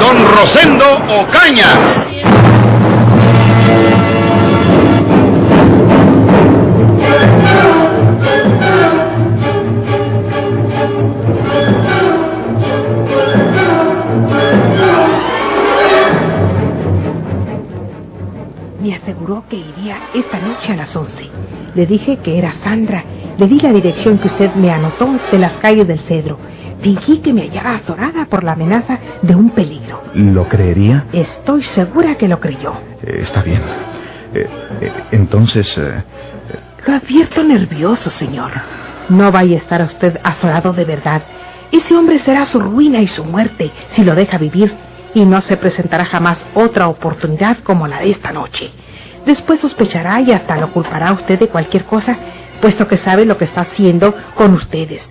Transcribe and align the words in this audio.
Don 0.00 0.16
Rosendo 0.34 0.84
Ocaña. 1.08 1.68
Me 18.80 18.94
aseguró 18.94 19.44
que 19.48 19.56
iría 19.56 20.10
esta 20.14 20.38
noche 20.38 20.72
a 20.72 20.76
las 20.76 20.94
11. 20.94 21.30
Le 21.74 21.86
dije 21.86 22.18
que 22.18 22.38
era 22.38 22.54
Sandra. 22.62 23.04
Le 23.36 23.48
di 23.48 23.58
la 23.60 23.72
dirección 23.72 24.18
que 24.18 24.28
usted 24.28 24.54
me 24.54 24.70
anotó 24.70 25.18
de 25.32 25.38
las 25.38 25.54
calles 25.54 25.88
del 25.88 25.98
Cedro. 26.00 26.38
Fingí 26.82 27.18
que 27.18 27.32
me 27.32 27.42
hallaba 27.42 27.76
azorada 27.76 28.26
por 28.26 28.44
la 28.44 28.52
amenaza 28.52 28.98
de 29.22 29.34
un 29.34 29.50
peligro. 29.50 30.02
¿Lo 30.14 30.48
creería? 30.48 31.06
Estoy 31.12 31.64
segura 31.64 32.14
que 32.16 32.28
lo 32.28 32.38
creyó. 32.38 32.74
Eh, 33.02 33.18
está 33.22 33.42
bien. 33.42 33.62
Eh, 34.34 34.46
eh, 34.80 34.92
entonces... 35.12 35.80
Lo 36.86 36.94
advierto 36.94 37.42
nervioso, 37.42 38.10
señor. 38.10 38.52
No 39.08 39.32
vaya 39.32 39.56
a 39.56 39.58
estar 39.58 39.82
usted 39.82 40.20
azorado 40.22 40.72
de 40.72 40.84
verdad. 40.84 41.22
Ese 41.72 41.96
hombre 41.96 42.18
será 42.20 42.44
su 42.44 42.60
ruina 42.60 43.00
y 43.00 43.08
su 43.08 43.24
muerte 43.24 43.72
si 43.92 44.04
lo 44.04 44.14
deja 44.14 44.38
vivir 44.38 44.72
y 45.14 45.24
no 45.24 45.40
se 45.40 45.56
presentará 45.56 46.04
jamás 46.04 46.44
otra 46.54 46.88
oportunidad 46.88 47.58
como 47.58 47.88
la 47.88 48.00
de 48.00 48.10
esta 48.10 48.32
noche. 48.32 48.70
Después 49.26 49.60
sospechará 49.60 50.20
y 50.20 50.32
hasta 50.32 50.56
lo 50.56 50.72
culpará 50.72 51.08
a 51.08 51.12
usted 51.14 51.38
de 51.38 51.48
cualquier 51.48 51.84
cosa, 51.84 52.16
puesto 52.60 52.86
que 52.88 52.96
sabe 52.98 53.24
lo 53.24 53.36
que 53.38 53.44
está 53.44 53.62
haciendo 53.62 54.14
con 54.34 54.54
ustedes. 54.54 55.02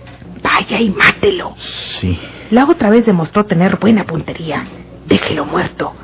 Vaya 0.42 0.80
y 0.80 0.90
mátelo. 0.90 1.54
sí. 2.00 2.18
La 2.50 2.66
otra 2.66 2.90
vez 2.90 3.06
demostró 3.06 3.46
tener 3.46 3.78
buena 3.78 4.04
puntería. 4.04 4.64
Déjelo 5.06 5.46
muerto. 5.46 5.94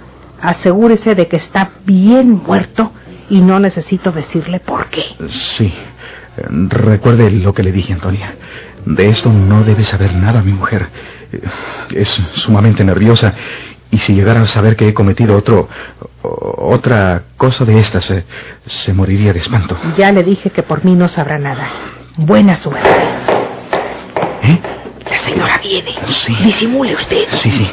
Asegúrese 0.41 1.15
de 1.15 1.29
que 1.29 1.37
está 1.37 1.71
bien 1.85 2.43
muerto 2.45 2.93
y 3.29 3.41
no 3.43 3.61
necesito 3.61 4.11
decirle 4.11 4.59
por 4.59 4.87
qué. 4.89 5.05
Sí. 5.29 5.73
Recuerde 6.37 7.31
lo 7.31 7.53
que 7.53 7.63
le 7.63 7.73
dije, 7.73 7.93
Antonia. 7.93 8.35
De 8.87 9.09
esto 9.09 9.31
no 9.31 9.63
debe 9.65 9.85
saber 9.85 10.15
nada 10.15 10.43
mi 10.43 10.53
mujer. 10.53 10.89
Es 11.95 12.09
sumamente 12.37 12.83
nerviosa 12.85 13.35
y 13.91 13.99
si 13.99 14.15
llegara 14.15 14.43
a 14.43 14.47
saber 14.47 14.77
que 14.77 14.89
he 14.89 14.95
cometido 14.95 15.37
otro 15.37 15.69
otra 16.23 17.25
cosa 17.37 17.65
de 17.65 17.79
estas, 17.79 18.11
eh, 18.11 18.25
se 18.67 18.93
moriría 18.93 19.33
de 19.33 19.41
espanto. 19.41 19.77
Ya 19.97 20.13
le 20.13 20.23
dije 20.23 20.51
que 20.51 20.63
por 20.63 20.85
mí 20.85 20.95
no 20.95 21.09
sabrá 21.09 21.39
nada. 21.39 21.69
Buena 22.17 22.59
suerte. 22.59 22.89
¿Eh? 24.43 24.61
La 25.11 25.19
señora 25.19 25.59
viene. 25.63 25.95
Sí. 26.07 26.35
Disimule 26.45 26.95
usted. 26.95 27.25
Sí, 27.33 27.51
sí. 27.51 27.69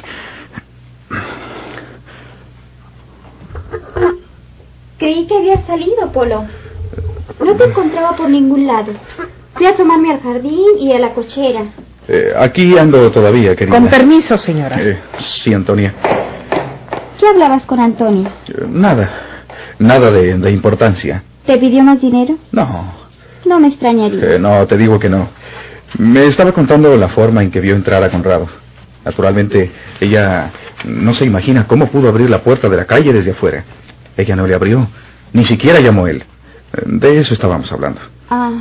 Creí 4.98 5.28
que 5.28 5.38
habías 5.38 5.66
salido, 5.68 6.12
Polo. 6.12 6.46
No 7.44 7.56
te 7.56 7.66
encontraba 7.66 8.16
por 8.16 8.30
ningún 8.30 8.66
lado. 8.66 8.94
Fui 9.54 9.66
a 9.66 9.72
asomarme 9.72 10.12
al 10.12 10.22
jardín 10.22 10.78
y 10.80 10.94
a 10.94 11.00
la 11.00 11.14
cochera. 11.14 11.66
Eh, 12.08 12.34
aquí 12.38 12.78
ando 12.78 13.12
todavía, 13.12 13.56
querida. 13.56 13.78
Con 13.78 13.90
permiso, 13.90 14.38
señora. 14.38 14.78
Eh, 14.80 15.00
sí, 15.20 15.54
Antonia. 15.54 15.94
¿Qué 17.20 17.28
hablabas 17.28 17.64
con 17.66 17.80
Antonio? 17.80 18.30
Eh, 18.48 18.66
nada. 18.70 19.10
Nada 19.80 20.12
de, 20.12 20.38
de 20.38 20.52
importancia. 20.52 21.24
¿Te 21.46 21.58
pidió 21.58 21.84
más 21.84 22.00
dinero? 22.02 22.38
No. 22.52 22.94
No 23.46 23.60
me 23.60 23.68
extrañaría. 23.68 24.36
Eh, 24.36 24.40
no, 24.40 24.66
te 24.68 24.78
digo 24.78 25.00
que 25.00 25.10
no. 25.10 25.30
Me 25.98 26.26
estaba 26.26 26.52
contando 26.52 26.96
la 26.96 27.10
forma 27.10 27.42
en 27.42 27.52
que 27.52 27.60
vio 27.60 27.76
entrar 27.76 28.04
a 28.04 28.10
Conrado. 28.10 28.48
Naturalmente, 29.06 29.72
ella 30.02 30.52
no 30.86 31.14
se 31.14 31.26
imagina 31.26 31.66
cómo 31.68 31.88
pudo 31.88 32.10
abrir 32.10 32.30
la 32.30 32.42
puerta 32.44 32.68
de 32.68 32.78
la 32.78 32.86
calle 32.86 33.14
desde 33.14 33.32
afuera. 33.32 33.64
Ella 34.18 34.36
no 34.36 34.46
le 34.46 34.54
abrió, 34.56 34.88
ni 35.34 35.46
siquiera 35.46 35.80
llamó 35.80 36.08
él. 36.08 36.24
De 36.86 37.20
eso 37.20 37.34
estábamos 37.34 37.72
hablando. 37.72 38.02
Ah, 38.30 38.52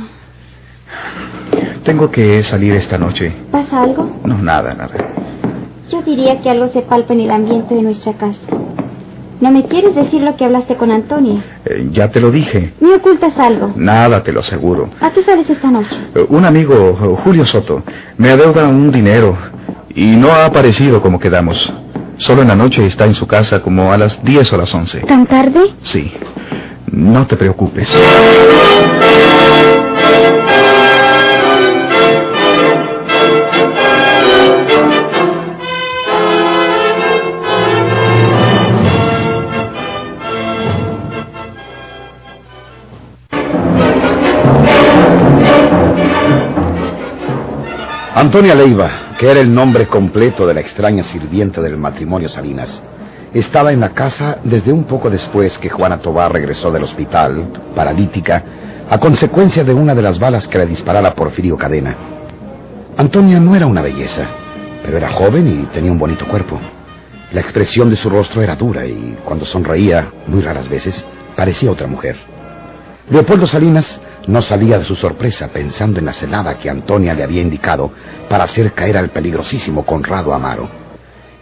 Tengo 1.87 2.11
que 2.11 2.43
salir 2.43 2.73
esta 2.73 2.97
noche. 2.97 3.31
¿pasa 3.49 3.81
algo? 3.83 4.19
No, 4.25 4.37
nada, 4.41 4.73
nada. 4.73 4.93
Yo 5.89 6.01
diría 6.01 6.41
que 6.41 6.49
algo 6.49 6.67
se 6.73 6.81
palpa 6.81 7.13
en 7.13 7.21
el 7.21 7.31
ambiente 7.31 7.73
de 7.75 7.81
nuestra 7.81 8.11
casa. 8.11 8.37
¿No 9.39 9.51
me 9.51 9.63
quieres 9.67 9.95
decir 9.95 10.21
lo 10.21 10.35
que 10.35 10.43
hablaste 10.43 10.75
con 10.75 10.91
Antonio? 10.91 11.41
Eh, 11.63 11.87
ya 11.93 12.11
te 12.11 12.19
lo 12.19 12.29
dije. 12.29 12.73
¿Me 12.81 12.93
ocultas 12.95 13.37
algo? 13.39 13.71
Nada, 13.77 14.21
te 14.21 14.33
lo 14.33 14.41
aseguro. 14.41 14.89
¿A 14.99 15.11
qué 15.11 15.23
sales 15.23 15.49
esta 15.49 15.71
noche? 15.71 15.95
Eh, 16.13 16.25
Un 16.27 16.43
amigo, 16.43 16.93
Julio 17.23 17.45
Soto, 17.45 17.81
me 18.17 18.31
adeuda 18.31 18.67
un 18.67 18.91
dinero 18.91 19.37
y 19.95 20.17
no 20.17 20.27
ha 20.31 20.43
aparecido 20.43 21.01
como 21.01 21.19
quedamos. 21.21 21.71
Solo 22.17 22.41
en 22.41 22.49
la 22.49 22.55
noche 22.55 22.85
está 22.85 23.05
en 23.05 23.15
su 23.15 23.27
casa 23.27 23.61
como 23.61 23.93
a 23.93 23.97
las 23.97 24.21
10 24.25 24.51
o 24.51 24.57
las 24.57 24.75
11. 24.75 24.99
¿Tan 25.07 25.25
tarde? 25.25 25.73
Sí. 25.83 26.11
No 26.91 27.25
te 27.27 27.37
preocupes. 27.37 27.87
Antonia 48.19 48.55
Leiva, 48.55 49.13
que 49.19 49.29
era 49.29 49.39
el 49.41 49.53
nombre 49.53 49.85
completo 49.85 50.47
de 50.47 50.55
la 50.55 50.61
extraña 50.61 51.03
sirvienta 51.03 51.61
del 51.61 51.77
matrimonio 51.77 52.27
Salinas, 52.27 52.67
estaba 53.31 53.71
en 53.71 53.79
la 53.79 53.93
casa 53.93 54.39
desde 54.43 54.73
un 54.73 54.85
poco 54.85 55.11
después 55.11 55.55
que 55.59 55.69
Juana 55.69 55.99
Tobar 55.99 56.33
regresó 56.33 56.71
del 56.71 56.81
hospital, 56.81 57.47
paralítica, 57.75 58.43
a 58.89 58.97
consecuencia 58.97 59.63
de 59.63 59.71
una 59.71 59.93
de 59.93 60.01
las 60.01 60.17
balas 60.17 60.47
que 60.47 60.57
le 60.57 60.65
disparara 60.65 61.13
Porfirio 61.13 61.57
Cadena. 61.57 61.95
Antonia 62.97 63.39
no 63.39 63.55
era 63.55 63.67
una 63.67 63.83
belleza, 63.83 64.25
pero 64.83 64.97
era 64.97 65.11
joven 65.11 65.47
y 65.47 65.65
tenía 65.75 65.91
un 65.91 65.99
bonito 65.99 66.25
cuerpo. 66.25 66.59
La 67.33 67.41
expresión 67.41 67.87
de 67.91 67.97
su 67.97 68.09
rostro 68.09 68.41
era 68.41 68.55
dura 68.55 68.83
y 68.87 69.15
cuando 69.23 69.45
sonreía, 69.45 70.09
muy 70.25 70.41
raras 70.41 70.67
veces, 70.67 71.05
parecía 71.35 71.69
otra 71.69 71.85
mujer. 71.85 72.17
Leopoldo 73.11 73.45
Salinas 73.45 74.01
no 74.27 74.41
salía 74.41 74.77
de 74.77 74.85
su 74.85 74.95
sorpresa 74.95 75.47
pensando 75.47 75.99
en 75.99 76.05
la 76.05 76.13
celada 76.13 76.57
que 76.57 76.69
Antonia 76.69 77.13
le 77.13 77.23
había 77.23 77.41
indicado 77.41 77.91
para 78.29 78.43
hacer 78.43 78.73
caer 78.73 78.97
al 78.97 79.09
peligrosísimo 79.09 79.85
Conrado 79.85 80.33
Amaro. 80.33 80.69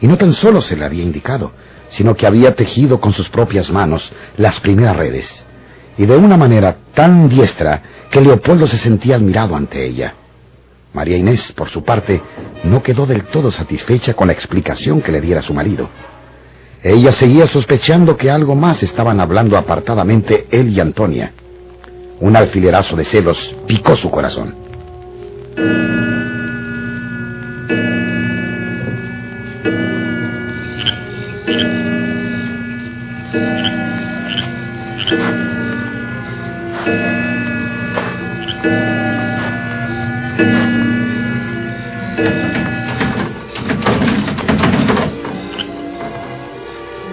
Y 0.02 0.08
no 0.08 0.18
tan 0.18 0.34
solo 0.34 0.62
se 0.62 0.76
le 0.76 0.86
había 0.86 1.04
indicado, 1.04 1.52
sino 1.90 2.16
que 2.16 2.28
había 2.28 2.56
tejido 2.56 3.00
con 3.00 3.14
sus 3.14 3.30
propias 3.30 3.72
manos 3.72 4.12
las 4.38 4.60
primeras 4.60 4.96
redes. 4.96 5.46
Y 5.98 6.06
de 6.06 6.16
una 6.16 6.38
manera 6.38 6.78
tan 6.94 7.30
diestra 7.30 7.82
que 8.12 8.22
Leopoldo 8.22 8.68
se 8.68 8.78
sentía 8.78 9.16
admirado 9.16 9.56
ante 9.56 9.84
ella. 9.86 10.14
María 10.94 11.18
Inés, 11.18 11.52
por 11.54 11.70
su 11.70 11.84
parte, 11.84 12.22
no 12.64 12.84
quedó 12.84 13.06
del 13.06 13.24
todo 13.26 13.52
satisfecha 13.52 14.14
con 14.14 14.28
la 14.28 14.34
explicación 14.34 15.02
que 15.02 15.12
le 15.12 15.22
diera 15.22 15.42
su 15.42 15.54
marido. 15.54 15.90
Ella 16.84 17.12
seguía 17.14 17.48
sospechando 17.48 18.16
que 18.16 18.30
algo 18.30 18.56
más 18.56 18.84
estaban 18.84 19.20
hablando 19.20 19.58
apartadamente 19.58 20.48
él 20.52 20.70
y 20.70 20.80
Antonia. 20.80 21.34
Un 22.20 22.36
alfilerazo 22.36 22.96
de 22.96 23.06
celos 23.06 23.56
picó 23.68 23.96
su 23.96 24.10
corazón. 24.10 24.56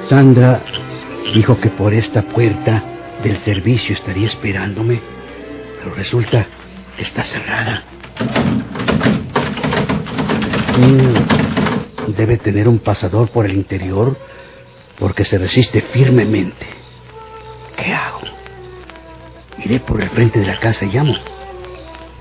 Sandra 0.09 0.63
dijo 1.35 1.59
que 1.59 1.71
por 1.71 1.95
esta 1.95 2.23
puerta 2.23 2.92
del 3.23 3.39
servicio 3.45 3.95
estaría 3.95 4.27
esperándome, 4.29 5.01
pero 5.79 5.95
resulta 5.95 6.47
que 6.97 7.03
está 7.03 7.25
cerrada. 7.25 7.83
Mm, 10.79 12.13
Debe 12.17 12.37
tener 12.37 12.69
un 12.69 12.81
pasador 12.81 13.31
por 13.31 13.47
el 13.47 13.53
interior 13.53 14.19
porque 14.99 15.25
se 15.25 15.39
resiste 15.39 15.81
firmemente. 15.83 16.67
¿Qué 17.77 17.93
hago? 17.93 18.21
Iré 19.65 19.81
por 19.81 20.03
el 20.03 20.11
frente 20.11 20.41
de 20.41 20.47
la 20.47 20.59
casa 20.59 20.85
y 20.85 20.91
llamo. 20.91 21.15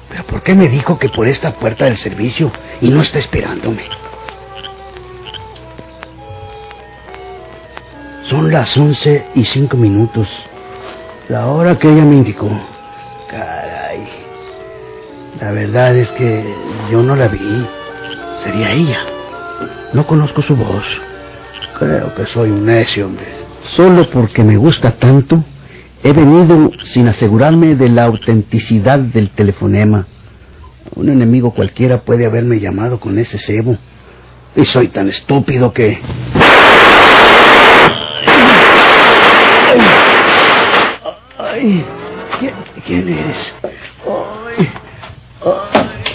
¿Pero 0.09 0.23
por 0.25 0.43
qué 0.43 0.53
me 0.55 0.67
dijo 0.67 0.99
que 0.99 1.09
por 1.09 1.27
esta 1.27 1.55
puerta 1.55 1.85
del 1.85 1.97
servicio 1.97 2.51
y 2.79 2.89
no 2.89 3.01
está 3.01 3.19
esperándome? 3.19 3.83
Son 8.29 8.51
las 8.51 8.75
once 8.77 9.25
y 9.35 9.43
cinco 9.45 9.77
minutos. 9.77 10.27
La 11.31 11.47
hora 11.47 11.79
que 11.79 11.87
ella 11.89 12.03
me 12.03 12.15
indicó. 12.15 12.49
Caray. 13.29 14.05
La 15.39 15.53
verdad 15.53 15.95
es 15.95 16.11
que 16.11 16.43
yo 16.91 17.01
no 17.01 17.15
la 17.15 17.29
vi. 17.29 17.65
Sería 18.43 18.73
ella. 18.73 18.99
No 19.93 20.05
conozco 20.05 20.41
su 20.41 20.57
voz. 20.57 20.83
Creo 21.79 22.13
que 22.15 22.25
soy 22.25 22.51
un 22.51 22.65
necio, 22.65 23.05
hombre. 23.05 23.27
Solo 23.77 24.09
porque 24.09 24.43
me 24.43 24.57
gusta 24.57 24.91
tanto, 24.99 25.41
he 26.03 26.11
venido 26.11 26.69
sin 26.91 27.07
asegurarme 27.07 27.75
de 27.75 27.87
la 27.87 28.03
autenticidad 28.03 28.99
del 28.99 29.29
telefonema. 29.29 30.07
Un 30.95 31.07
enemigo 31.07 31.53
cualquiera 31.53 32.01
puede 32.01 32.25
haberme 32.25 32.59
llamado 32.59 32.99
con 32.99 33.17
ese 33.17 33.37
cebo. 33.37 33.77
Y 34.53 34.65
soy 34.65 34.89
tan 34.89 35.07
estúpido 35.07 35.71
que... 35.71 35.97
¿quién, 42.85 43.07
eres? 43.09 43.55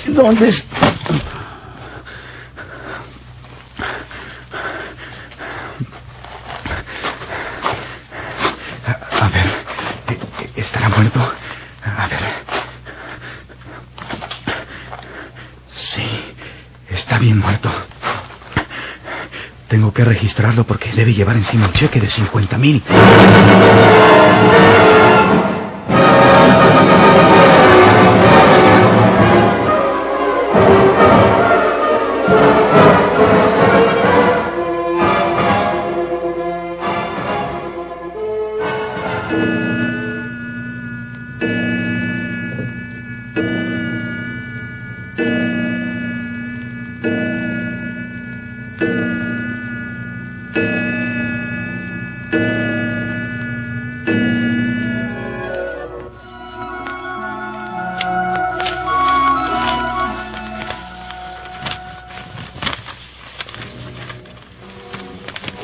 ¿Dónde 0.09 0.49
está? 0.49 0.95
A 9.21 9.29
ver, 9.29 9.47
¿estará 10.57 10.89
muerto? 10.89 11.21
A 11.85 12.07
ver. 12.09 12.21
Sí, 15.77 16.35
está 16.91 17.19
bien 17.19 17.39
muerto. 17.39 17.71
Tengo 19.69 19.93
que 19.93 20.05
registrarlo 20.05 20.65
porque 20.65 20.93
debe 20.93 21.15
llevar 21.15 21.37
encima 21.37 21.67
un 21.67 21.73
cheque 21.73 22.01
de 22.01 22.11
50 22.11 22.59
mil. 22.59 22.83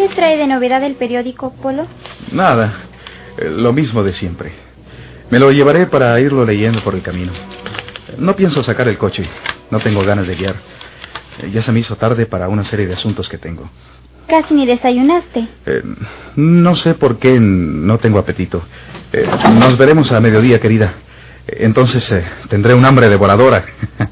¿Qué 0.03 0.09
trae 0.17 0.37
de 0.37 0.49
novedad 0.49 0.83
el 0.83 0.97
periódico, 0.97 1.53
Polo? 1.63 1.87
Nada, 2.33 2.75
eh, 3.39 3.49
lo 3.49 3.73
mismo 3.73 4.03
de 4.03 4.13
siempre. 4.13 4.51
Me 5.31 5.39
lo 5.39 5.53
llevaré 5.53 5.87
para 5.87 6.19
irlo 6.19 6.45
leyendo 6.45 6.83
por 6.83 6.97
el 6.97 7.03
camino. 7.03 7.31
No 8.19 8.35
pienso 8.35 8.65
sacar 8.65 8.89
el 8.89 8.99
coche, 8.99 9.25
no 9.71 9.79
tengo 9.79 10.03
ganas 10.03 10.27
de 10.27 10.35
guiar. 10.35 10.57
Eh, 11.41 11.51
Ya 11.53 11.63
se 11.63 11.71
me 11.71 11.79
hizo 11.79 11.95
tarde 11.95 12.27
para 12.27 12.49
una 12.49 12.65
serie 12.65 12.89
de 12.89 12.95
asuntos 12.95 13.29
que 13.29 13.39
tengo. 13.39 13.71
Casi 14.27 14.55
ni 14.55 14.67
desayunaste. 14.67 15.47
Eh, 15.67 15.83
no 16.35 16.75
sé 16.75 16.95
por 16.95 17.21
qué 17.21 17.39
no 17.39 17.99
tengo 17.99 18.19
apetito. 18.19 18.61
Eh, 19.13 19.25
nos 19.55 19.79
veremos 19.79 20.11
a 20.11 20.19
mediodía, 20.21 20.61
querida. 20.61 20.95
Entonces 21.47 22.11
eh, 22.11 22.25
tendré 22.49 22.75
un 22.75 22.85
hambre 22.85 23.09
devoradora. 23.09 23.65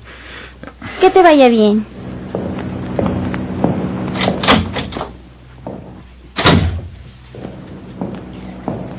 Que 1.00 1.10
te 1.10 1.22
vaya 1.22 1.48
bien. 1.48 1.84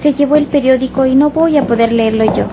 Se 0.01 0.13
llevó 0.13 0.36
el 0.36 0.48
periódico 0.48 1.06
y 1.06 1.13
no 1.13 1.30
voy 1.30 1.57
a 1.57 1.68
poder 1.68 1.92
leerlo 1.92 2.25
yo. 2.25 2.45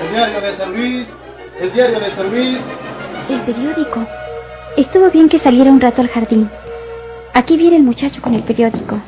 El 0.00 0.10
diario 0.12 0.40
de 0.40 0.56
San 0.56 0.72
Luis, 0.72 1.06
el 1.60 1.72
diario 1.72 1.98
de 1.98 2.14
San 2.14 2.30
Luis. 2.30 2.58
El 3.28 3.40
periódico. 3.40 4.06
Estuvo 4.76 5.10
bien 5.10 5.28
que 5.28 5.40
saliera 5.40 5.72
un 5.72 5.80
rato 5.80 6.02
al 6.02 6.08
jardín. 6.08 6.48
Aquí 7.32 7.56
viene 7.56 7.76
el 7.76 7.82
muchacho 7.82 8.20
con 8.20 8.34
el 8.34 8.42
periódico. 8.42 9.00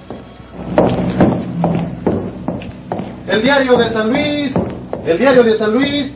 El 3.27 3.43
diario 3.43 3.77
de 3.77 3.93
San 3.93 4.11
Luis, 4.11 4.53
el 5.07 5.19
diario 5.19 5.43
de 5.43 5.59
San 5.59 5.73
Luis. 5.73 6.13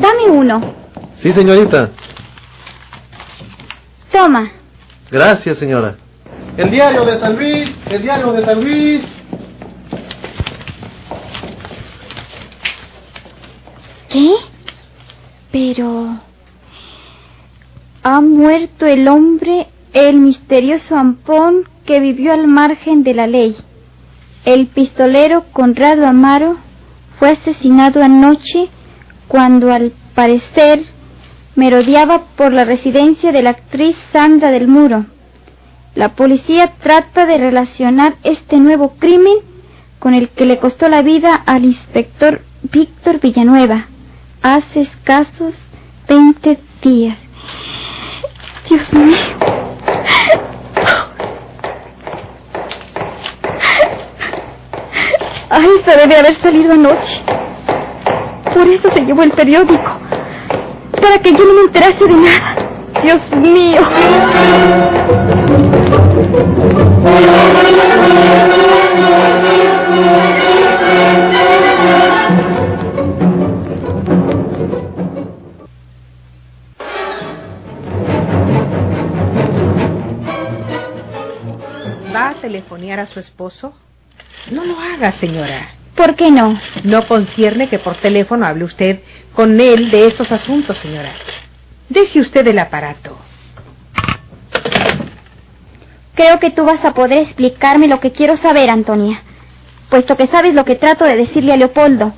Dame 0.00 0.30
uno. 0.30 0.74
Sí, 1.22 1.32
señorita. 1.32 1.90
Toma. 4.12 4.50
Gracias, 5.10 5.58
señora. 5.58 5.96
El 6.56 6.70
diario 6.70 7.04
de 7.04 7.20
San 7.20 7.36
Luis, 7.36 7.70
el 7.90 8.02
diario 8.02 8.32
de 8.32 8.44
San 8.44 8.64
Luis. 8.64 9.02
¿Qué? 14.08 14.34
Pero... 15.52 16.18
Ha 18.02 18.20
muerto 18.20 18.86
el 18.86 19.08
hombre, 19.08 19.66
el 19.96 20.18
misterioso 20.18 20.94
Ampón 20.94 21.66
que 21.86 22.00
vivió 22.00 22.34
al 22.34 22.46
margen 22.48 23.02
de 23.02 23.14
la 23.14 23.26
ley. 23.26 23.56
El 24.44 24.66
pistolero 24.66 25.44
Conrado 25.52 26.06
Amaro 26.06 26.58
fue 27.18 27.30
asesinado 27.30 28.02
anoche 28.02 28.68
cuando 29.26 29.72
al 29.72 29.94
parecer 30.14 30.84
merodeaba 31.54 32.24
por 32.36 32.52
la 32.52 32.66
residencia 32.66 33.32
de 33.32 33.40
la 33.40 33.50
actriz 33.50 33.96
Sandra 34.12 34.50
del 34.50 34.68
Muro. 34.68 35.06
La 35.94 36.10
policía 36.10 36.74
trata 36.82 37.24
de 37.24 37.38
relacionar 37.38 38.16
este 38.22 38.58
nuevo 38.58 38.96
crimen 38.98 39.38
con 39.98 40.12
el 40.12 40.28
que 40.28 40.44
le 40.44 40.58
costó 40.58 40.90
la 40.90 41.00
vida 41.00 41.34
al 41.34 41.64
inspector 41.64 42.42
Víctor 42.70 43.18
Villanueva 43.18 43.86
hace 44.42 44.82
escasos 44.82 45.54
20 46.06 46.58
días. 46.82 47.16
Dios 48.68 48.92
mío. 48.92 49.65
Ay, 55.48 55.68
se 55.84 55.96
debe 55.96 56.16
haber 56.16 56.34
salido 56.34 56.72
anoche. 56.72 57.22
Por 58.52 58.66
eso 58.68 58.90
se 58.90 59.00
llevó 59.04 59.22
el 59.22 59.30
periódico. 59.32 59.90
Para 61.00 61.18
que 61.18 61.32
yo 61.32 61.44
no 61.44 61.54
me 61.54 61.60
enterase 61.62 62.04
de 62.04 62.14
nada. 62.14 62.56
Dios 63.02 63.20
mío. 63.36 63.80
¿Va 82.14 82.30
a 82.30 82.34
telefonear 82.40 82.98
a 83.00 83.06
su 83.06 83.20
esposo? 83.20 83.74
No 84.50 84.64
lo 84.64 84.78
haga, 84.80 85.12
señora. 85.18 85.70
¿Por 85.96 86.14
qué 86.14 86.30
no? 86.30 86.60
No 86.84 87.08
concierne 87.08 87.68
que 87.68 87.78
por 87.78 87.96
teléfono 87.96 88.46
hable 88.46 88.64
usted 88.64 89.00
con 89.32 89.58
él 89.60 89.90
de 89.90 90.06
estos 90.06 90.30
asuntos, 90.30 90.76
señora. 90.78 91.12
Deje 91.88 92.20
usted 92.20 92.46
el 92.46 92.58
aparato. 92.58 93.18
Creo 96.14 96.38
que 96.38 96.50
tú 96.50 96.64
vas 96.64 96.84
a 96.84 96.94
poder 96.94 97.24
explicarme 97.24 97.88
lo 97.88 98.00
que 98.00 98.12
quiero 98.12 98.36
saber, 98.36 98.70
Antonia. 98.70 99.22
Puesto 99.90 100.16
que 100.16 100.26
sabes 100.26 100.54
lo 100.54 100.64
que 100.64 100.76
trato 100.76 101.04
de 101.04 101.16
decirle 101.16 101.52
a 101.52 101.56
Leopoldo. 101.56 102.14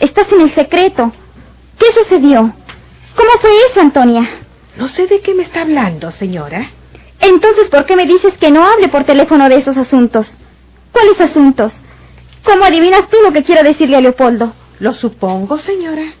Estás 0.00 0.30
en 0.32 0.42
el 0.42 0.54
secreto. 0.54 1.12
¿Qué 1.78 1.86
sucedió? 2.02 2.52
¿Cómo 3.14 3.30
fue 3.40 3.50
eso, 3.70 3.80
Antonia? 3.80 4.28
No 4.76 4.88
sé 4.88 5.06
de 5.06 5.20
qué 5.20 5.34
me 5.34 5.42
está 5.42 5.62
hablando, 5.62 6.10
señora. 6.12 6.70
Entonces, 7.20 7.68
¿por 7.70 7.84
qué 7.84 7.96
me 7.96 8.06
dices 8.06 8.34
que 8.38 8.50
no 8.50 8.64
hable 8.64 8.88
por 8.88 9.04
teléfono 9.04 9.48
de 9.48 9.56
esos 9.56 9.76
asuntos? 9.76 10.30
¿Cuáles 10.92 11.20
asuntos? 11.20 11.72
¿Cómo 12.44 12.64
adivinas 12.64 13.08
tú 13.10 13.16
lo 13.22 13.32
que 13.32 13.44
quiero 13.44 13.62
decirle 13.62 13.96
a 13.96 14.00
Leopoldo? 14.00 14.54
Lo 14.78 14.94
supongo, 14.94 15.58
señora. 15.58 16.12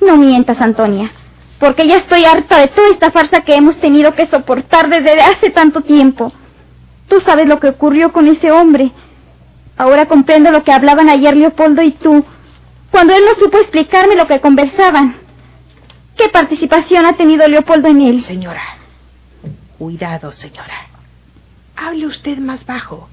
No 0.00 0.16
mientas, 0.16 0.60
Antonia, 0.60 1.10
porque 1.58 1.86
ya 1.86 1.96
estoy 1.96 2.24
harta 2.24 2.58
de 2.58 2.68
toda 2.68 2.88
esta 2.90 3.10
farsa 3.10 3.40
que 3.40 3.54
hemos 3.54 3.80
tenido 3.80 4.14
que 4.14 4.26
soportar 4.26 4.88
desde 4.88 5.20
hace 5.20 5.50
tanto 5.50 5.80
tiempo. 5.80 6.32
Tú 7.08 7.20
sabes 7.20 7.46
lo 7.46 7.60
que 7.60 7.68
ocurrió 7.68 8.12
con 8.12 8.28
ese 8.28 8.50
hombre. 8.50 8.92
Ahora 9.76 10.06
comprendo 10.06 10.50
lo 10.50 10.62
que 10.62 10.72
hablaban 10.72 11.08
ayer 11.08 11.36
Leopoldo 11.36 11.82
y 11.82 11.92
tú, 11.92 12.24
cuando 12.90 13.14
él 13.14 13.22
no 13.24 13.34
supo 13.42 13.58
explicarme 13.58 14.14
lo 14.14 14.26
que 14.26 14.40
conversaban. 14.40 15.16
¿Qué 16.16 16.28
participación 16.28 17.06
ha 17.06 17.16
tenido 17.16 17.48
Leopoldo 17.48 17.88
en 17.88 18.00
él? 18.02 18.22
Señora, 18.22 18.62
cuidado, 19.78 20.30
señora. 20.32 20.86
Hable 21.76 22.06
usted 22.06 22.38
más 22.38 22.64
bajo. 22.64 23.08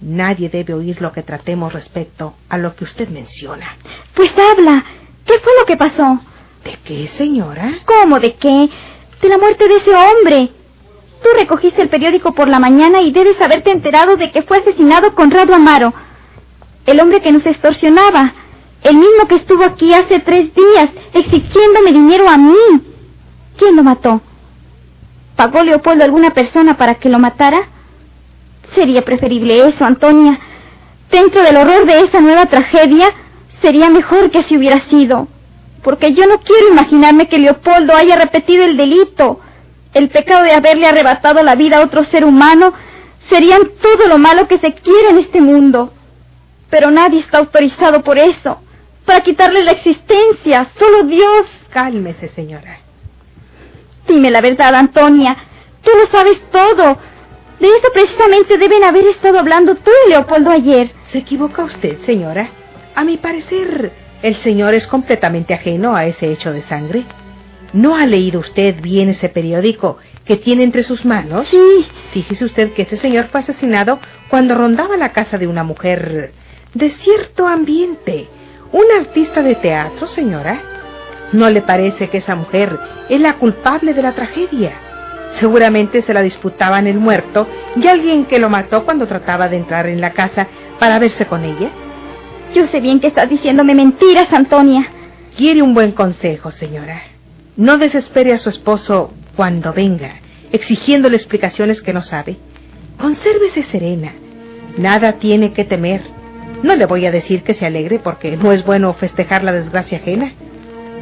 Nadie 0.00 0.48
debe 0.48 0.72
oír 0.74 1.00
lo 1.00 1.12
que 1.12 1.22
tratemos 1.22 1.72
respecto 1.72 2.34
a 2.48 2.56
lo 2.56 2.74
que 2.74 2.84
usted 2.84 3.08
menciona. 3.08 3.76
Pues 4.14 4.30
habla. 4.38 4.84
¿Qué 5.26 5.34
fue 5.40 5.52
lo 5.58 5.66
que 5.66 5.76
pasó? 5.76 6.20
¿De 6.64 6.78
qué, 6.84 7.08
señora? 7.18 7.72
¿Cómo 7.84 8.18
de 8.18 8.34
qué? 8.34 8.68
De 9.20 9.28
la 9.28 9.38
muerte 9.38 9.68
de 9.68 9.76
ese 9.76 9.90
hombre. 9.94 10.50
Tú 11.22 11.28
recogiste 11.38 11.82
el 11.82 11.90
periódico 11.90 12.32
por 12.32 12.48
la 12.48 12.58
mañana 12.58 13.02
y 13.02 13.12
debes 13.12 13.40
haberte 13.42 13.70
enterado 13.70 14.16
de 14.16 14.30
que 14.30 14.42
fue 14.42 14.58
asesinado 14.58 15.14
Conrado 15.14 15.54
Amaro, 15.54 15.92
el 16.86 16.98
hombre 16.98 17.20
que 17.20 17.30
nos 17.30 17.44
extorsionaba, 17.44 18.32
el 18.82 18.96
mismo 18.96 19.28
que 19.28 19.34
estuvo 19.34 19.62
aquí 19.64 19.92
hace 19.92 20.20
tres 20.20 20.50
días 20.54 20.90
exigiéndome 21.12 21.92
dinero 21.92 22.26
a 22.26 22.38
mí. 22.38 22.54
¿Quién 23.58 23.76
lo 23.76 23.82
mató? 23.82 24.22
¿Pagó 25.36 25.62
Leopoldo 25.62 26.02
a 26.02 26.06
alguna 26.06 26.32
persona 26.32 26.78
para 26.78 26.94
que 26.94 27.10
lo 27.10 27.18
matara? 27.18 27.68
Sería 28.74 29.02
preferible 29.02 29.68
eso, 29.68 29.84
Antonia. 29.84 30.38
Dentro 31.10 31.42
del 31.42 31.56
horror 31.56 31.86
de 31.86 32.00
esa 32.00 32.20
nueva 32.20 32.46
tragedia, 32.46 33.08
sería 33.60 33.90
mejor 33.90 34.30
que 34.30 34.38
así 34.38 34.56
hubiera 34.56 34.80
sido. 34.88 35.28
Porque 35.82 36.12
yo 36.12 36.26
no 36.26 36.40
quiero 36.40 36.68
imaginarme 36.68 37.28
que 37.28 37.38
Leopoldo 37.38 37.96
haya 37.96 38.16
repetido 38.16 38.64
el 38.64 38.76
delito. 38.76 39.40
El 39.92 40.08
pecado 40.08 40.44
de 40.44 40.52
haberle 40.52 40.86
arrebatado 40.86 41.42
la 41.42 41.56
vida 41.56 41.78
a 41.78 41.84
otro 41.84 42.04
ser 42.04 42.24
humano 42.24 42.72
serían 43.28 43.60
todo 43.80 44.06
lo 44.08 44.18
malo 44.18 44.46
que 44.46 44.58
se 44.58 44.72
quiere 44.74 45.10
en 45.10 45.18
este 45.18 45.40
mundo. 45.40 45.92
Pero 46.68 46.90
nadie 46.90 47.20
está 47.20 47.38
autorizado 47.38 48.02
por 48.02 48.18
eso, 48.18 48.60
para 49.04 49.22
quitarle 49.22 49.64
la 49.64 49.72
existencia, 49.72 50.70
solo 50.78 51.02
Dios. 51.04 51.46
Cálmese, 51.70 52.28
señora. 52.28 52.78
Dime 54.06 54.30
la 54.30 54.40
verdad, 54.40 54.74
Antonia. 54.74 55.36
Tú 55.82 55.90
lo 55.98 56.06
sabes 56.06 56.40
todo. 56.52 56.98
De 57.60 57.68
eso 57.68 57.88
precisamente 57.92 58.56
deben 58.56 58.82
haber 58.84 59.06
estado 59.08 59.38
hablando 59.38 59.74
tú 59.74 59.90
y 60.06 60.10
Leopoldo 60.10 60.50
ayer. 60.50 60.90
Se 61.12 61.18
equivoca 61.18 61.62
usted, 61.62 61.98
señora. 62.06 62.48
A 62.94 63.04
mi 63.04 63.18
parecer, 63.18 63.92
el 64.22 64.36
señor 64.36 64.72
es 64.72 64.86
completamente 64.86 65.52
ajeno 65.52 65.94
a 65.94 66.06
ese 66.06 66.32
hecho 66.32 66.52
de 66.52 66.62
sangre. 66.62 67.04
¿No 67.74 67.96
ha 67.96 68.06
leído 68.06 68.40
usted 68.40 68.80
bien 68.80 69.10
ese 69.10 69.28
periódico 69.28 69.98
que 70.24 70.36
tiene 70.36 70.64
entre 70.64 70.82
sus 70.82 71.04
manos? 71.04 71.48
Sí. 71.48 71.86
Fíjese 72.12 72.46
usted 72.46 72.72
que 72.72 72.82
ese 72.82 72.96
señor 72.96 73.28
fue 73.28 73.40
asesinado 73.40 74.00
cuando 74.30 74.54
rondaba 74.54 74.96
la 74.96 75.12
casa 75.12 75.36
de 75.36 75.46
una 75.46 75.62
mujer 75.62 76.32
de 76.72 76.90
cierto 76.90 77.46
ambiente. 77.46 78.26
Un 78.72 78.84
artista 78.98 79.42
de 79.42 79.56
teatro, 79.56 80.06
señora. 80.08 80.62
¿No 81.32 81.50
le 81.50 81.60
parece 81.60 82.08
que 82.08 82.18
esa 82.18 82.34
mujer 82.34 82.78
es 83.10 83.20
la 83.20 83.34
culpable 83.34 83.92
de 83.92 84.02
la 84.02 84.14
tragedia? 84.14 84.72
Seguramente 85.38 86.02
se 86.02 86.12
la 86.12 86.22
disputaban 86.22 86.86
el 86.86 86.98
muerto 86.98 87.46
y 87.76 87.86
alguien 87.86 88.26
que 88.26 88.38
lo 88.38 88.48
mató 88.48 88.84
cuando 88.84 89.06
trataba 89.06 89.48
de 89.48 89.56
entrar 89.56 89.86
en 89.86 90.00
la 90.00 90.10
casa 90.10 90.48
para 90.78 90.98
verse 90.98 91.26
con 91.26 91.44
ella. 91.44 91.70
Yo 92.54 92.66
sé 92.66 92.80
bien 92.80 93.00
que 93.00 93.06
estás 93.06 93.28
diciéndome 93.28 93.74
mentiras, 93.74 94.32
Antonia. 94.32 94.86
Quiere 95.36 95.62
un 95.62 95.72
buen 95.72 95.92
consejo, 95.92 96.50
señora. 96.50 97.02
No 97.56 97.78
desespere 97.78 98.32
a 98.32 98.38
su 98.38 98.48
esposo 98.48 99.12
cuando 99.36 99.72
venga, 99.72 100.16
exigiéndole 100.50 101.16
explicaciones 101.16 101.80
que 101.80 101.92
no 101.92 102.02
sabe. 102.02 102.36
Consérvese 102.98 103.62
serena. 103.64 104.12
Nada 104.76 105.14
tiene 105.14 105.52
que 105.52 105.64
temer. 105.64 106.02
No 106.62 106.74
le 106.74 106.86
voy 106.86 107.06
a 107.06 107.10
decir 107.10 107.42
que 107.42 107.54
se 107.54 107.66
alegre 107.66 107.98
porque 107.98 108.36
no 108.36 108.52
es 108.52 108.64
bueno 108.64 108.92
festejar 108.94 109.44
la 109.44 109.52
desgracia 109.52 109.98
ajena. 109.98 110.32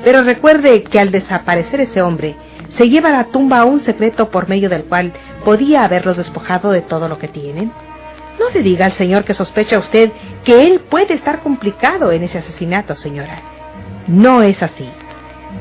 Pero 0.05 0.23
recuerde 0.23 0.83
que 0.83 1.01
al 1.01 1.11
desaparecer 1.11 1.81
ese 1.81 2.03
hombre, 2.03 2.37
se 2.79 2.89
lleva 2.89 3.09
a 3.09 3.13
la 3.13 3.25
tumba 3.25 3.65
un 3.65 3.81
secreto 3.81 4.31
por 4.31 4.49
medio 4.49 4.69
del 4.69 4.85
cual 4.85 5.13
podía 5.45 5.85
haberlos 5.85 6.17
despojado 6.17 6.71
de 6.71 6.81
todo 6.81 7.09
lo 7.09 7.19
que 7.19 7.27
tienen. 7.27 7.73
No 8.39 8.51
le 8.55 8.63
diga 8.63 8.87
al 8.87 8.93
señor 8.93 9.25
que 9.25 9.35
sospecha 9.35 9.81
usted 9.81 10.13
que 10.45 10.65
él 10.65 10.81
puede 10.89 11.15
estar 11.15 11.41
complicado 11.41 12.13
en 12.13 12.23
ese 12.23 12.39
asesinato, 12.39 12.95
señora. 12.95 13.43
No 14.07 14.43
es 14.43 14.63
así. 14.63 14.89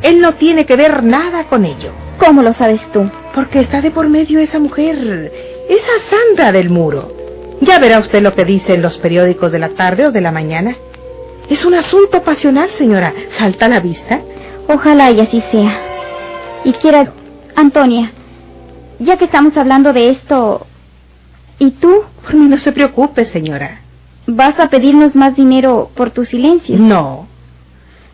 Él 0.04 0.22
no 0.22 0.36
tiene 0.36 0.68
que 0.68 0.76
ver 0.76 1.04
nada 1.04 1.46
con 1.46 1.66
ello. 1.66 1.92
¿Cómo 2.20 2.44
lo 2.44 2.54
sabes 2.54 2.82
tú? 2.94 3.10
Porque 3.34 3.62
está 3.62 3.82
de 3.82 3.90
por 3.90 4.08
medio 4.10 4.40
esa 4.40 4.60
mujer, 4.60 5.32
esa 5.70 5.92
Sandra 6.12 6.52
del 6.52 6.70
muro. 6.70 7.12
Ya 7.62 7.80
verá 7.80 7.98
usted 7.98 8.22
lo 8.22 8.36
que 8.36 8.46
dice 8.46 8.76
en 8.76 8.84
los 8.84 8.96
periódicos 9.00 9.52
de 9.52 9.58
la 9.58 9.70
tarde 9.70 10.06
o 10.06 10.12
de 10.12 10.22
la 10.22 10.32
mañana. 10.32 10.78
Es 11.50 11.66
un 11.66 11.74
asunto 11.74 12.22
pasional, 12.22 12.70
señora. 12.72 13.12
¿Salta 13.40 13.66
a 13.66 13.70
la 13.70 13.80
vista? 13.80 14.22
Ojalá 14.68 15.10
y 15.10 15.22
así 15.22 15.42
sea. 15.50 15.87
Y 16.64 16.74
quiera, 16.74 17.14
Antonia, 17.56 18.12
ya 19.00 19.18
que 19.18 19.26
estamos 19.26 19.56
hablando 19.58 19.94
de 19.94 20.10
esto, 20.12 20.66
¿y 21.60 21.72
tú? 21.72 22.04
Por 22.24 22.36
mí 22.36 22.48
no 22.48 22.58
se 22.58 22.72
preocupe, 22.72 23.26
señora. 23.26 23.82
¿Vas 24.26 24.60
a 24.60 24.70
pedirnos 24.70 25.16
más 25.16 25.36
dinero 25.36 25.90
por 25.96 26.12
tu 26.12 26.26
silencio? 26.26 26.78
No. 26.78 27.28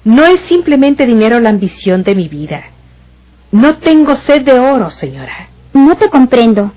No 0.04 0.26
es 0.26 0.42
simplemente 0.42 1.06
dinero 1.06 1.40
la 1.40 1.50
ambición 1.50 2.04
de 2.04 2.14
mi 2.14 2.28
vida. 2.28 2.66
No 3.52 3.78
tengo 3.78 4.16
sed 4.18 4.44
de 4.44 4.60
oro, 4.60 4.90
señora. 4.92 5.48
No 5.74 5.96
te 5.96 6.10
comprendo. 6.10 6.72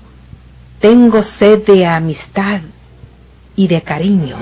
Tengo 0.79 1.23
sed 1.37 1.65
de 1.65 1.85
amistad 1.85 2.61
y 3.55 3.67
de 3.67 3.81
cariño. 3.81 4.37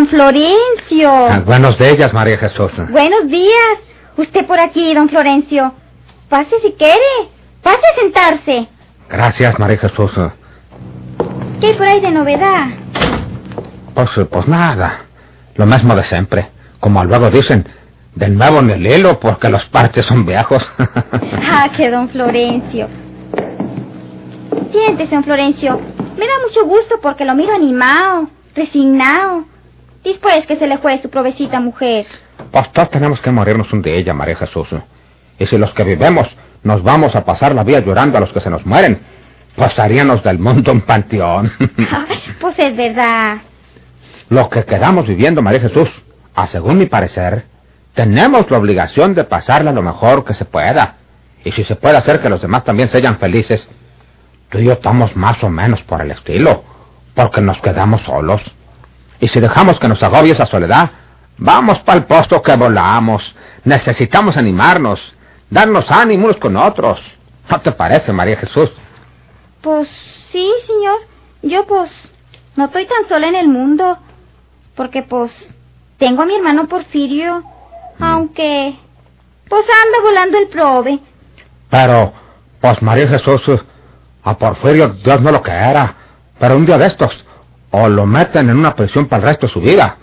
Don 0.00 0.08
Florencio! 0.08 1.10
Ah, 1.10 1.42
buenos 1.44 1.78
días, 1.78 2.12
María 2.14 2.38
Jesús. 2.38 2.72
Buenos 2.90 3.28
días. 3.28 3.78
Usted 4.16 4.46
por 4.46 4.58
aquí, 4.58 4.94
don 4.94 5.10
Florencio. 5.10 5.74
Pase 6.30 6.58
si 6.62 6.72
quiere. 6.72 7.28
Pase 7.62 7.82
a 7.86 8.00
sentarse. 8.00 8.68
Gracias, 9.10 9.58
María 9.58 9.76
Jesús. 9.76 10.10
¿Qué 11.60 11.66
hay 11.66 11.74
por 11.74 11.86
ahí 11.86 12.00
de 12.00 12.10
novedad? 12.10 12.68
Pues, 13.94 14.08
pues 14.30 14.48
nada. 14.48 15.00
Lo 15.56 15.66
mismo 15.66 15.94
de 15.94 16.04
siempre. 16.04 16.48
Como 16.78 17.04
luego 17.04 17.30
dicen, 17.30 17.68
de 18.14 18.28
nuevo 18.30 18.60
en 18.60 18.70
el 18.70 18.86
hilo 18.86 19.20
porque 19.20 19.50
los 19.50 19.66
parches 19.66 20.06
son 20.06 20.24
viejos. 20.24 20.66
Ah, 21.52 21.68
que 21.76 21.90
don 21.90 22.08
Florencio. 22.10 22.86
Siéntese, 24.70 25.14
don 25.14 25.24
Florencio. 25.24 25.80
Me 26.16 26.26
da 26.26 26.32
mucho 26.46 26.64
gusto 26.64 27.00
porque 27.02 27.24
lo 27.24 27.34
miro 27.34 27.52
animado, 27.52 28.28
resignado. 28.54 29.46
Después 30.04 30.46
que 30.46 30.56
se 30.56 30.66
le 30.66 30.78
fue 30.78 31.00
su 31.02 31.10
provecita 31.10 31.60
mujer. 31.60 32.06
Pues 32.50 32.72
todos 32.72 32.90
tenemos 32.90 33.20
que 33.20 33.30
morirnos 33.30 33.72
un 33.72 33.82
día, 33.82 34.14
María 34.14 34.36
Jesús. 34.36 34.68
Y 35.38 35.46
si 35.46 35.58
los 35.58 35.72
que 35.74 35.84
vivemos 35.84 36.28
nos 36.62 36.82
vamos 36.82 37.14
a 37.16 37.24
pasar 37.24 37.54
la 37.54 37.64
vida 37.64 37.80
llorando 37.80 38.18
a 38.18 38.20
los 38.20 38.32
que 38.32 38.40
se 38.40 38.50
nos 38.50 38.64
mueren, 38.66 39.00
haríamos 39.78 40.22
del 40.22 40.38
mundo 40.38 40.72
un 40.72 40.82
panteón. 40.82 41.52
pues 42.40 42.58
es 42.58 42.76
verdad. 42.76 43.38
Los 44.28 44.48
que 44.48 44.64
quedamos 44.64 45.06
viviendo, 45.06 45.42
María 45.42 45.60
Jesús, 45.60 45.88
a 46.34 46.46
según 46.46 46.78
mi 46.78 46.86
parecer, 46.86 47.44
tenemos 47.94 48.50
la 48.50 48.58
obligación 48.58 49.14
de 49.14 49.24
pasarla 49.24 49.72
lo 49.72 49.82
mejor 49.82 50.24
que 50.24 50.34
se 50.34 50.44
pueda. 50.44 50.96
Y 51.44 51.52
si 51.52 51.64
se 51.64 51.76
puede 51.76 51.96
hacer 51.96 52.20
que 52.20 52.28
los 52.28 52.40
demás 52.40 52.64
también 52.64 52.90
sean 52.90 53.18
felices, 53.18 53.66
tú 54.50 54.58
y 54.58 54.64
yo 54.64 54.74
estamos 54.74 55.16
más 55.16 55.42
o 55.42 55.50
menos 55.50 55.82
por 55.82 56.00
el 56.00 56.10
estilo, 56.10 56.64
porque 57.14 57.40
nos 57.40 57.60
quedamos 57.60 58.02
solos. 58.02 58.40
Y 59.20 59.28
si 59.28 59.38
dejamos 59.38 59.78
que 59.78 59.88
nos 59.88 60.02
agobie 60.02 60.32
esa 60.32 60.46
soledad, 60.46 60.90
vamos 61.36 61.78
para 61.80 61.98
el 61.98 62.06
posto 62.06 62.42
que 62.42 62.56
volamos. 62.56 63.22
Necesitamos 63.64 64.36
animarnos, 64.36 65.00
darnos 65.50 65.90
ánimo 65.90 66.24
unos 66.24 66.38
con 66.38 66.56
otros. 66.56 66.98
¿No 67.48 67.60
te 67.60 67.72
parece, 67.72 68.12
María 68.12 68.38
Jesús? 68.38 68.70
Pues 69.60 69.88
sí, 70.32 70.50
señor. 70.66 70.98
Yo 71.42 71.66
pues 71.66 71.90
no 72.56 72.66
estoy 72.66 72.86
tan 72.86 73.08
sola 73.08 73.28
en 73.28 73.36
el 73.36 73.48
mundo. 73.48 73.98
Porque 74.74 75.02
pues 75.02 75.32
tengo 75.98 76.22
a 76.22 76.26
mi 76.26 76.36
hermano 76.36 76.66
Porfirio. 76.66 77.40
Mm. 77.98 78.02
Aunque 78.02 78.78
pues 79.48 79.64
anda 79.84 80.00
volando 80.02 80.38
el 80.38 80.48
prove. 80.48 81.00
Pero, 81.68 82.12
pues 82.60 82.80
María 82.80 83.08
Jesús, 83.08 83.42
a 84.22 84.38
Porfirio 84.38 84.88
Dios 85.04 85.20
no 85.20 85.30
lo 85.30 85.42
quiera. 85.42 85.94
Pero 86.38 86.56
un 86.56 86.64
día 86.64 86.78
de 86.78 86.86
estos, 86.86 87.12
o 87.70 87.88
lo 87.88 88.06
meten 88.06 88.50
en 88.50 88.56
una 88.58 88.74
prisión 88.74 89.06
para 89.06 89.22
el 89.22 89.28
resto 89.28 89.46
de 89.46 89.52
su 89.52 89.60
vida, 89.60 89.96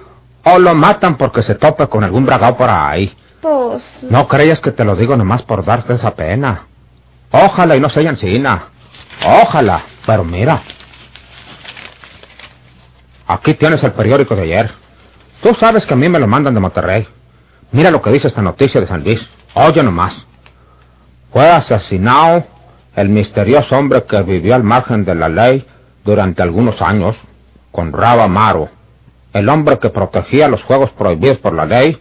o 0.43 0.59
lo 0.59 0.73
matan 0.73 1.17
porque 1.17 1.43
se 1.43 1.55
tope 1.55 1.87
con 1.87 2.03
algún 2.03 2.25
bragao 2.25 2.57
por 2.57 2.69
ahí. 2.69 3.15
Pues 3.41 3.83
No 4.09 4.27
creas 4.27 4.59
que 4.59 4.71
te 4.71 4.83
lo 4.83 4.95
digo 4.95 5.15
nomás 5.15 5.41
por 5.43 5.63
darte 5.63 5.93
esa 5.93 6.15
pena. 6.15 6.67
Ojalá 7.31 7.75
y 7.75 7.79
no 7.79 7.89
sea 7.89 8.09
encina. 8.09 8.69
Ojalá. 9.25 9.83
Pero 10.05 10.23
mira. 10.23 10.63
Aquí 13.27 13.53
tienes 13.55 13.83
el 13.83 13.91
periódico 13.91 14.35
de 14.35 14.43
ayer. 14.43 14.71
Tú 15.41 15.53
sabes 15.59 15.85
que 15.85 15.93
a 15.93 15.97
mí 15.97 16.07
me 16.07 16.19
lo 16.19 16.27
mandan 16.27 16.53
de 16.53 16.59
Monterrey. 16.59 17.07
Mira 17.71 17.91
lo 17.91 18.01
que 18.01 18.11
dice 18.11 18.29
esta 18.29 18.41
noticia 18.41 18.79
de 18.79 18.87
San 18.87 19.03
Luis. 19.03 19.19
Oye 19.53 19.83
nomás. 19.83 20.13
Fue 21.31 21.47
asesinado 21.49 22.45
el 22.95 23.09
misterioso 23.09 23.77
hombre 23.77 24.05
que 24.05 24.21
vivió 24.23 24.55
al 24.55 24.63
margen 24.63 25.03
de 25.03 25.13
la 25.13 25.29
ley 25.29 25.67
durante 26.03 26.41
algunos 26.41 26.81
años, 26.81 27.15
con 27.77 27.93
Raba 27.93 28.23
Amaro. 28.23 28.69
El 29.33 29.47
hombre 29.49 29.77
que 29.77 29.91
protegía 29.91 30.47
los 30.47 30.63
juegos 30.63 30.89
prohibidos 30.93 31.37
por 31.37 31.53
la 31.53 31.63
ley. 31.63 31.95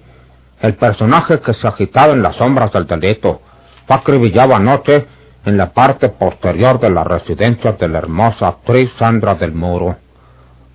El 0.62 0.74
personaje 0.76 1.38
que 1.40 1.52
se 1.52 1.68
agitaba 1.68 2.14
en 2.14 2.22
las 2.22 2.36
sombras 2.36 2.72
del 2.72 2.86
delito. 2.86 3.42
Fue 3.86 3.94
acribillado 3.94 4.56
anoche 4.56 5.06
en 5.44 5.58
la 5.58 5.74
parte 5.74 6.08
posterior 6.08 6.80
de 6.80 6.88
la 6.88 7.04
residencia 7.04 7.72
de 7.72 7.88
la 7.88 7.98
hermosa 7.98 8.48
actriz 8.48 8.90
Sandra 8.98 9.34
del 9.34 9.52
Muro. 9.52 9.96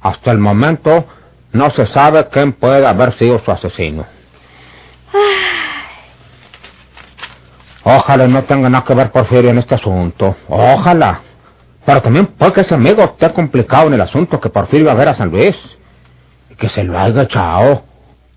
Hasta 0.01 0.29
el 0.29 0.37
momento 0.37 1.05
no 1.51 1.71
se 1.71 1.87
sabe 1.87 2.27
quién 2.29 2.53
puede 2.53 2.85
haber 2.85 3.17
sido 3.17 3.39
su 3.39 3.49
asesino. 3.49 4.05
Ojalá 7.83 8.27
no 8.27 8.43
tenga 8.43 8.69
nada 8.69 8.85
que 8.85 8.93
ver 8.93 9.11
Porfirio 9.11 9.49
en 9.49 9.57
este 9.57 9.73
asunto. 9.73 10.35
Ojalá. 10.47 11.21
Pero 11.85 12.01
también 12.01 12.27
puede 12.27 12.53
que 12.53 12.61
ese 12.61 12.75
amigo 12.75 13.03
esté 13.03 13.31
complicado 13.33 13.87
en 13.87 13.93
el 13.93 14.01
asunto 14.01 14.39
que 14.39 14.49
Porfirio 14.49 14.87
va 14.87 14.93
a 14.93 14.95
ver 14.95 15.09
a 15.09 15.15
San 15.15 15.29
Luis. 15.29 15.55
Y 16.49 16.55
que 16.55 16.69
se 16.69 16.83
lo 16.83 16.97
haya 16.99 17.23
echado. 17.23 17.83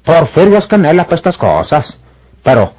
Porfirio 0.04 0.58
es 0.58 0.66
canela 0.66 1.04
para 1.04 1.16
estas 1.16 1.36
cosas. 1.36 1.98
Pero, 2.42 2.72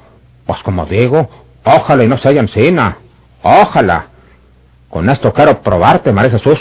pues 0.46 0.62
como 0.62 0.86
digo, 0.86 1.28
ojalá 1.64 2.04
y 2.04 2.08
no 2.08 2.18
se 2.18 2.28
haya 2.28 2.40
encina. 2.40 2.98
Ojalá. 3.42 4.06
Con 4.90 5.10
esto 5.10 5.32
quiero 5.32 5.60
probarte, 5.62 6.12
María 6.12 6.30
Jesús, 6.32 6.58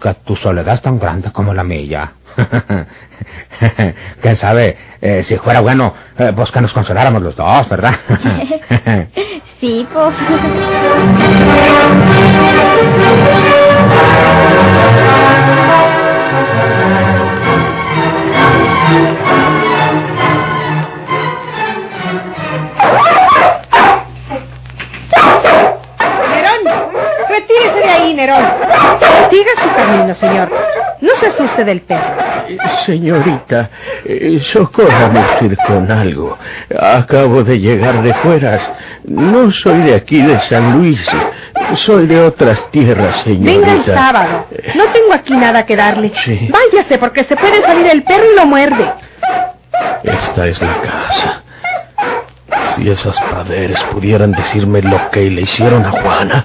que 0.00 0.14
tu 0.24 0.36
soledad 0.36 0.74
es 0.74 0.82
tan 0.82 0.98
grande 0.98 1.32
como 1.32 1.54
la 1.54 1.64
mía. 1.64 2.12
¿Quién 4.20 4.36
sabe? 4.36 4.76
eh, 5.00 5.22
si 5.24 5.36
fuera 5.38 5.60
bueno, 5.60 5.94
eh, 6.18 6.32
pues 6.34 6.50
que 6.50 6.60
nos 6.60 6.72
consoláramos 6.72 7.22
los 7.22 7.36
dos, 7.36 7.68
¿verdad? 7.68 7.94
sí, 9.60 9.86
pues. 9.92 10.14
Siga 29.30 29.50
su 29.62 29.74
camino, 29.74 30.14
señor. 30.14 30.50
No 31.00 31.10
se 31.16 31.26
asuste 31.28 31.64
del 31.64 31.82
perro. 31.82 32.16
Señorita, 32.86 33.70
eh, 34.04 34.40
socórrame 34.44 35.20
usted 35.20 35.56
con 35.66 35.90
algo. 35.90 36.36
Acabo 36.80 37.44
de 37.44 37.58
llegar 37.58 38.02
de 38.02 38.14
fueras. 38.14 38.62
No 39.04 39.50
soy 39.52 39.82
de 39.82 39.94
aquí, 39.94 40.20
de 40.20 40.38
San 40.40 40.78
Luis. 40.78 41.06
Soy 41.76 42.06
de 42.06 42.20
otras 42.20 42.70
tierras, 42.70 43.18
señorita. 43.18 43.60
Venga 43.60 43.72
el 43.72 43.84
sábado. 43.84 44.46
No 44.74 44.84
tengo 44.92 45.12
aquí 45.14 45.36
nada 45.36 45.64
que 45.64 45.76
darle. 45.76 46.12
Sí. 46.24 46.50
Váyase 46.50 46.98
porque 46.98 47.24
se 47.24 47.36
puede 47.36 47.62
salir 47.62 47.86
el 47.86 48.02
perro 48.02 48.24
y 48.32 48.36
lo 48.36 48.46
muerde. 48.46 48.92
Esta 50.02 50.46
es 50.46 50.60
la 50.62 50.80
casa. 50.80 51.42
Si 52.74 52.88
esas 52.88 53.20
praderes 53.20 53.80
pudieran 53.92 54.32
decirme 54.32 54.80
lo 54.82 55.10
que 55.10 55.30
le 55.30 55.42
hicieron 55.42 55.84
a 55.84 55.90
Juana. 55.90 56.44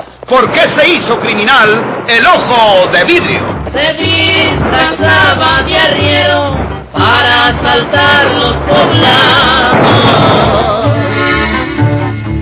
¿Por 0.27 0.51
qué 0.51 0.61
se 0.75 0.87
hizo 0.87 1.19
criminal 1.19 2.03
el 2.07 2.25
ojo 2.25 2.87
de 2.91 3.03
vidrio? 3.03 3.41
Se 3.73 3.93
disfrazaba 3.95 5.63
de 5.63 5.77
arriero 5.77 6.55
para 6.93 7.47
asaltar 7.47 8.25
los 8.31 8.53
poblados, 8.53 9.87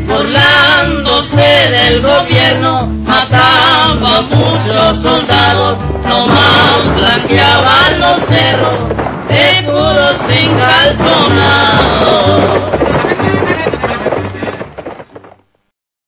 burlándose 0.08 1.70
del 1.72 2.02
gobierno, 2.02 2.88
mataba 2.88 4.18
a 4.18 4.22
muchos 4.22 5.02
soldados, 5.02 5.78
nomás 6.06 6.96
blanqueaban 6.96 8.00
los 8.00 8.20
cerros, 8.30 8.80
seguros 9.30 10.16
sin 10.28 10.58
calzonados. 10.58 12.00